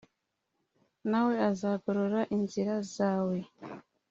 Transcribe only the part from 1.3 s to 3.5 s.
azagorora inzira zawe